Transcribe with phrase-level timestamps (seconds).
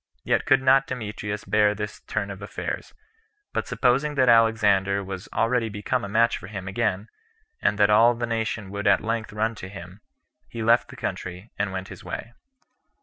[0.23, 2.95] Yet could not Demetrius bear this turn of affairs;
[3.53, 7.07] but supposing that Alexander was already become a match for him again,
[7.61, 10.01] and that all the nation would [at length] run to him,
[10.49, 12.33] he left the country, and went his way.